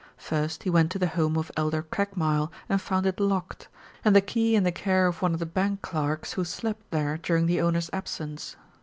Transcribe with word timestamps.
First 0.17 0.63
he 0.63 0.69
went 0.71 0.89
to 0.93 0.97
the 0.97 1.05
home 1.13 1.37
of 1.37 1.51
Elder 1.55 1.83
Craigmile 1.83 2.51
and 2.67 2.81
found 2.81 3.05
it 3.05 3.19
locked, 3.19 3.67
and 4.03 4.15
the 4.15 4.19
key 4.21 4.55
in 4.55 4.63
the 4.63 4.71
care 4.71 5.05
of 5.05 5.21
one 5.21 5.33
of 5.35 5.39
the 5.39 5.45
bank 5.45 5.83
clerks 5.83 6.33
who 6.33 6.43
slept 6.43 6.89
there 6.89 7.17
during 7.17 7.45
the 7.45 7.61
owner's 7.61 7.91
absence. 7.93 8.55